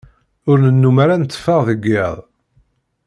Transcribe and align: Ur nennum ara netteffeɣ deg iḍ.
Ur 0.49 0.57
nennum 0.65 0.97
ara 1.03 1.15
netteffeɣ 1.21 1.59
deg 1.67 1.83
iḍ. 2.03 2.15